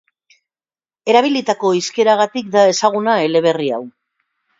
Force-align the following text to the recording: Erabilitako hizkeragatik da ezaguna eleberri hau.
Erabilitako 1.13 1.73
hizkeragatik 1.79 2.49
da 2.57 2.63
ezaguna 2.71 3.19
eleberri 3.27 3.71
hau. 3.77 3.81